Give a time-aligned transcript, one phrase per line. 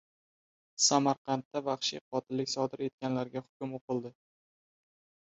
[0.85, 4.13] Samarqandda vahshiy qotillik sodir etganlarga hukm o‘qildi